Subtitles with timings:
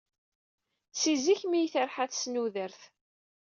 [0.99, 2.81] Si zik mi yi-terḥa tesnudert.